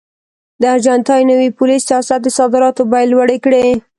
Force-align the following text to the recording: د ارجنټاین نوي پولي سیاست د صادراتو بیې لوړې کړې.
د 0.61 0.63
ارجنټاین 0.75 1.25
نوي 1.31 1.49
پولي 1.57 1.77
سیاست 1.87 2.19
د 2.23 2.27
صادراتو 2.37 2.81
بیې 2.91 3.09
لوړې 3.11 3.37
کړې. 3.45 3.65